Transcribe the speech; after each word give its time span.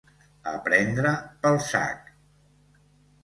A 0.51 0.53
prendre 0.67 1.11
pel 1.43 1.59
sac. 1.67 2.09